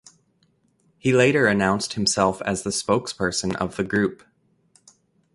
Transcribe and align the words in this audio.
He 0.97 1.13
later 1.13 1.45
announced 1.45 1.93
himself 1.93 2.41
as 2.41 2.63
the 2.63 2.71
spokesperson 2.71 3.55
of 3.57 3.75
the 3.75 3.83
group. 3.83 4.23